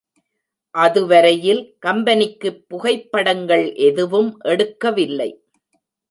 [0.75, 5.29] அதுவரையில் கம்பெனிக்குப் புகைப்படங்கள் எதுவும் எடுக்கவில்லை.